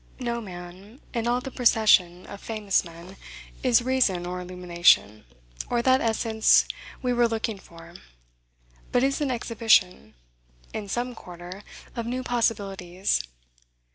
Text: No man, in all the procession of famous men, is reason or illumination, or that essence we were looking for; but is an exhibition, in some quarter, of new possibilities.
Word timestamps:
No 0.19 0.41
man, 0.41 0.99
in 1.13 1.27
all 1.27 1.41
the 1.41 1.51
procession 1.51 2.25
of 2.25 2.41
famous 2.41 2.83
men, 2.83 3.17
is 3.61 3.83
reason 3.83 4.25
or 4.25 4.41
illumination, 4.41 5.25
or 5.69 5.83
that 5.83 6.01
essence 6.01 6.65
we 7.03 7.13
were 7.13 7.27
looking 7.27 7.59
for; 7.59 7.93
but 8.91 9.03
is 9.03 9.21
an 9.21 9.29
exhibition, 9.29 10.15
in 10.73 10.87
some 10.87 11.13
quarter, 11.13 11.61
of 11.95 12.07
new 12.07 12.23
possibilities. 12.23 13.21